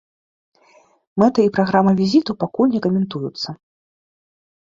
Мэты 1.23 1.41
і 1.47 1.51
праграма 1.57 1.91
візіту 2.01 2.31
пакуль 2.43 2.73
не 2.77 2.83
каментуюцца. 2.85 3.49